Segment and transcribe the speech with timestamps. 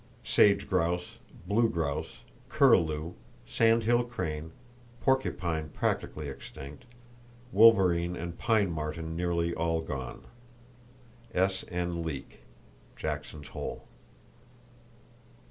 [0.23, 3.13] Sage grouse, blue grouse, curlew,
[3.45, 4.51] sandhill crane,
[4.99, 6.85] porcupine practically extinct;
[7.51, 10.23] wolverine and pine marten nearly all gone.—(S.N.
[12.01, 12.41] Leek,
[12.95, 13.87] Jackson's Hole.)